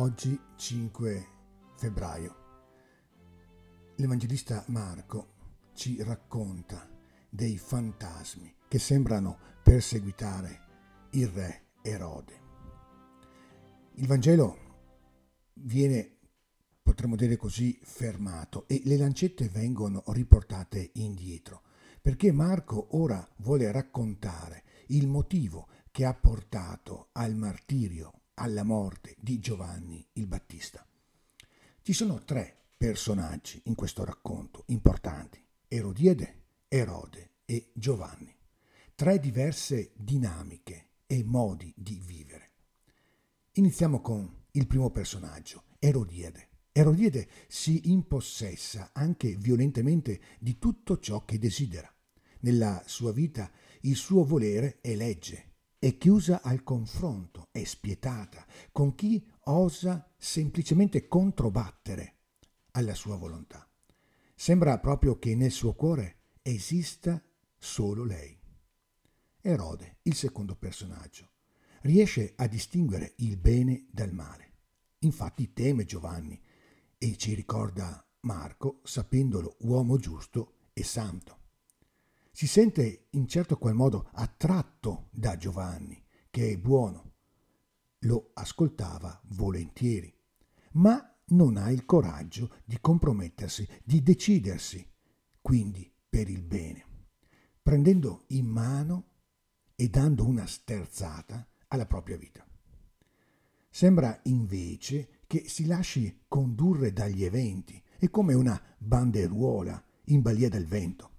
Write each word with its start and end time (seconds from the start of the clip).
Oggi 0.00 0.40
5 0.56 1.26
febbraio. 1.76 2.34
L'Evangelista 3.96 4.64
Marco 4.68 5.34
ci 5.74 6.02
racconta 6.02 6.88
dei 7.28 7.58
fantasmi 7.58 8.50
che 8.66 8.78
sembrano 8.78 9.36
perseguitare 9.62 10.60
il 11.10 11.28
re 11.28 11.66
Erode. 11.82 12.40
Il 13.96 14.06
Vangelo 14.06 14.56
viene, 15.56 16.16
potremmo 16.82 17.14
dire 17.14 17.36
così, 17.36 17.78
fermato 17.82 18.66
e 18.68 18.80
le 18.86 18.96
lancette 18.96 19.50
vengono 19.50 20.02
riportate 20.06 20.92
indietro, 20.94 21.60
perché 22.00 22.32
Marco 22.32 22.96
ora 22.96 23.28
vuole 23.40 23.70
raccontare 23.70 24.64
il 24.86 25.06
motivo 25.06 25.68
che 25.90 26.06
ha 26.06 26.14
portato 26.14 27.10
al 27.12 27.34
martirio 27.34 28.19
alla 28.40 28.64
morte 28.64 29.16
di 29.20 29.38
Giovanni 29.38 30.04
il 30.14 30.26
Battista. 30.26 30.84
Ci 31.82 31.92
sono 31.92 32.24
tre 32.24 32.68
personaggi 32.78 33.60
in 33.64 33.74
questo 33.74 34.02
racconto 34.02 34.64
importanti, 34.68 35.44
Erodiede, 35.68 36.44
Erode 36.66 37.32
e 37.44 37.70
Giovanni. 37.74 38.34
Tre 38.94 39.20
diverse 39.20 39.92
dinamiche 39.94 40.88
e 41.06 41.22
modi 41.22 41.70
di 41.76 42.00
vivere. 42.02 42.50
Iniziamo 43.52 44.00
con 44.00 44.44
il 44.52 44.66
primo 44.66 44.90
personaggio, 44.90 45.64
Erodiede. 45.78 46.48
Erodiede 46.72 47.28
si 47.46 47.90
impossessa 47.90 48.90
anche 48.94 49.36
violentemente 49.36 50.18
di 50.38 50.58
tutto 50.58 50.98
ciò 50.98 51.26
che 51.26 51.38
desidera. 51.38 51.92
Nella 52.40 52.82
sua 52.86 53.12
vita 53.12 53.50
il 53.82 53.96
suo 53.96 54.24
volere 54.24 54.78
è 54.80 54.94
legge, 54.94 55.48
è 55.78 55.98
chiusa 55.98 56.40
al 56.42 56.62
confronto, 56.62 57.39
è 57.60 57.64
spietata 57.64 58.44
con 58.72 58.94
chi 58.94 59.24
osa 59.44 60.12
semplicemente 60.16 61.06
controbattere 61.06 62.16
alla 62.72 62.94
sua 62.94 63.16
volontà. 63.16 63.68
Sembra 64.34 64.78
proprio 64.78 65.18
che 65.18 65.34
nel 65.34 65.50
suo 65.50 65.74
cuore 65.74 66.18
esista 66.42 67.22
solo 67.58 68.04
lei. 68.04 68.38
Erode, 69.40 69.98
il 70.02 70.14
secondo 70.14 70.54
personaggio, 70.54 71.30
riesce 71.82 72.34
a 72.36 72.46
distinguere 72.46 73.14
il 73.18 73.36
bene 73.36 73.86
dal 73.90 74.12
male. 74.12 74.52
Infatti 75.00 75.52
teme 75.52 75.84
Giovanni 75.84 76.40
e 76.98 77.16
ci 77.16 77.34
ricorda 77.34 78.04
Marco 78.20 78.80
sapendolo 78.84 79.56
uomo 79.60 79.96
giusto 79.96 80.56
e 80.72 80.84
santo 80.84 81.38
si 82.40 82.46
sente 82.46 83.08
in 83.10 83.26
certo 83.26 83.58
qual 83.58 83.74
modo 83.74 84.08
attratto 84.12 85.08
da 85.10 85.36
Giovanni, 85.36 86.02
che 86.30 86.52
è 86.52 86.56
buono. 86.56 87.09
Lo 88.00 88.30
ascoltava 88.34 89.20
volentieri, 89.28 90.14
ma 90.72 91.02
non 91.28 91.56
ha 91.56 91.70
il 91.70 91.84
coraggio 91.84 92.56
di 92.64 92.78
compromettersi, 92.80 93.68
di 93.84 94.02
decidersi, 94.02 94.86
quindi 95.40 95.90
per 96.08 96.28
il 96.28 96.42
bene, 96.42 96.84
prendendo 97.62 98.24
in 98.28 98.46
mano 98.46 99.08
e 99.74 99.88
dando 99.88 100.26
una 100.26 100.46
sterzata 100.46 101.46
alla 101.68 101.86
propria 101.86 102.16
vita. 102.16 102.46
Sembra 103.68 104.18
invece 104.24 105.20
che 105.26 105.48
si 105.48 105.66
lasci 105.66 106.24
condurre 106.26 106.92
dagli 106.92 107.24
eventi, 107.24 107.80
è 107.98 108.10
come 108.10 108.34
una 108.34 108.60
banderuola 108.78 109.82
in 110.06 110.22
balia 110.22 110.48
del 110.48 110.66
vento 110.66 111.10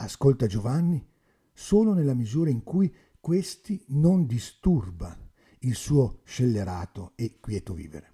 ascolta 0.00 0.46
Giovanni 0.46 1.06
solo 1.52 1.92
nella 1.92 2.14
misura 2.14 2.50
in 2.50 2.62
cui 2.62 2.92
questi 3.20 3.82
non 3.88 4.26
disturba 4.26 5.16
il 5.60 5.74
suo 5.74 6.20
scellerato 6.24 7.12
e 7.16 7.38
quieto 7.40 7.74
vivere. 7.74 8.12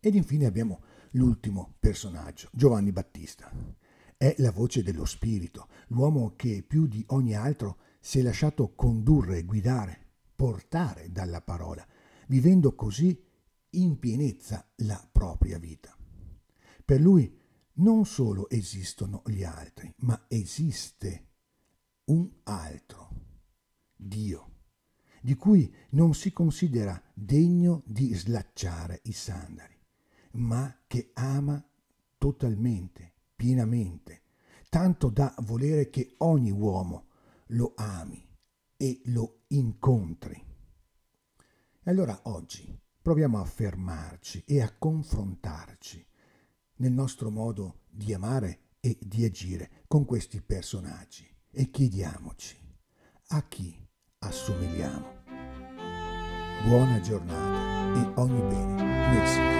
Ed 0.00 0.14
infine 0.14 0.46
abbiamo 0.46 0.82
l'ultimo 1.12 1.74
personaggio, 1.78 2.48
Giovanni 2.52 2.92
Battista. 2.92 3.50
È 4.16 4.34
la 4.38 4.50
voce 4.50 4.82
dello 4.82 5.04
Spirito, 5.04 5.68
l'uomo 5.88 6.34
che 6.36 6.64
più 6.66 6.86
di 6.86 7.04
ogni 7.08 7.34
altro 7.34 7.78
si 8.00 8.18
è 8.18 8.22
lasciato 8.22 8.74
condurre, 8.74 9.44
guidare, 9.44 10.06
portare 10.34 11.10
dalla 11.10 11.40
parola, 11.40 11.86
vivendo 12.28 12.74
così 12.74 13.24
in 13.70 13.98
pienezza 13.98 14.66
la 14.76 15.06
propria 15.10 15.58
vita. 15.58 15.96
Per 16.84 17.00
lui 17.00 17.36
non 17.74 18.06
solo 18.06 18.48
esistono 18.48 19.22
gli 19.26 19.44
altri, 19.44 19.92
ma 19.98 20.24
esiste 20.28 21.26
un 22.04 22.28
altro, 22.44 23.10
Dio, 23.94 24.57
di 25.20 25.34
cui 25.34 25.72
non 25.90 26.14
si 26.14 26.32
considera 26.32 27.00
degno 27.12 27.82
di 27.86 28.14
slacciare 28.14 29.00
i 29.04 29.12
sandali, 29.12 29.76
ma 30.32 30.82
che 30.86 31.10
ama 31.14 31.62
totalmente, 32.16 33.14
pienamente, 33.34 34.22
tanto 34.68 35.08
da 35.08 35.34
volere 35.38 35.90
che 35.90 36.14
ogni 36.18 36.50
uomo 36.50 37.06
lo 37.48 37.72
ami 37.76 38.26
e 38.76 39.00
lo 39.06 39.44
incontri. 39.48 40.44
E 41.82 41.90
allora 41.90 42.20
oggi 42.24 42.78
proviamo 43.00 43.40
a 43.40 43.44
fermarci 43.44 44.44
e 44.46 44.60
a 44.60 44.74
confrontarci 44.76 46.06
nel 46.76 46.92
nostro 46.92 47.30
modo 47.30 47.80
di 47.88 48.12
amare 48.12 48.66
e 48.80 48.98
di 49.00 49.24
agire 49.24 49.82
con 49.88 50.04
questi 50.04 50.40
personaggi 50.42 51.26
e 51.50 51.70
chiediamoci 51.70 52.56
a 53.28 53.42
chi 53.48 53.87
assomigliamo. 54.20 55.16
Buona 56.64 57.00
giornata 57.00 58.00
e 58.00 58.12
ogni 58.16 58.40
bene 58.40 58.82
nel 58.82 59.26
Signore. 59.28 59.57